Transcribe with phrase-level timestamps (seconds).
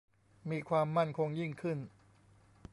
[0.49, 1.77] มีความมั่นคงยิ่งขึ้น